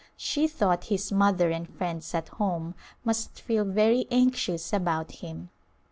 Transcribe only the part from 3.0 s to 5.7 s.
must feel very anxious about him.